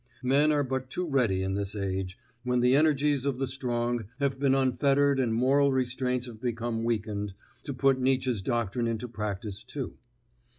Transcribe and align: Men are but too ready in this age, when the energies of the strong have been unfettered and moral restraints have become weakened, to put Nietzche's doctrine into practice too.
Men 0.23 0.51
are 0.51 0.63
but 0.63 0.89
too 0.89 1.07
ready 1.07 1.43
in 1.43 1.53
this 1.53 1.75
age, 1.75 2.17
when 2.41 2.61
the 2.61 2.73
energies 2.73 3.23
of 3.23 3.37
the 3.37 3.45
strong 3.45 4.05
have 4.19 4.39
been 4.39 4.55
unfettered 4.55 5.19
and 5.19 5.31
moral 5.31 5.71
restraints 5.71 6.25
have 6.25 6.41
become 6.41 6.83
weakened, 6.83 7.35
to 7.65 7.73
put 7.75 7.99
Nietzche's 7.99 8.41
doctrine 8.41 8.87
into 8.87 9.07
practice 9.07 9.61
too. 9.63 9.99